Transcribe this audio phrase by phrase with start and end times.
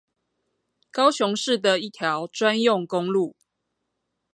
[0.89, 3.35] 高雄市的一條專用公路